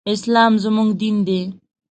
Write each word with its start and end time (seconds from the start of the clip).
اسلام 0.11 0.53
زموږ 0.63 0.89
دين 1.01 1.15
دی 1.27 1.39